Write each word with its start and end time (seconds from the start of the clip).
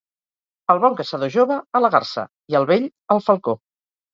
El 0.73 0.81
bon 0.85 0.95
caçador 1.01 1.31
jove, 1.35 1.57
a 1.81 1.83
la 1.87 1.91
garsa, 1.97 2.27
i 2.55 2.61
el 2.61 2.69
vell, 2.73 2.91
al 3.17 3.23
falcó. 3.29 3.59